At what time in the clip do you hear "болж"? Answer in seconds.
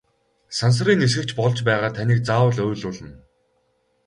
1.39-1.57